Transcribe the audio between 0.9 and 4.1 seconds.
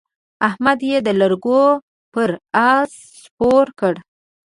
د لرګو پر اس سپور کړ.